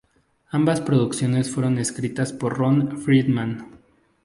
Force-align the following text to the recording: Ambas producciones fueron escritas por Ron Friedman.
Ambas 0.49 0.81
producciones 0.81 1.51
fueron 1.51 1.77
escritas 1.77 2.33
por 2.33 2.57
Ron 2.57 2.97
Friedman. 2.99 3.73